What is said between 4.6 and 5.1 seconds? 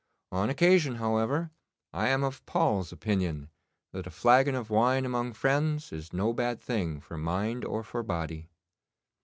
wine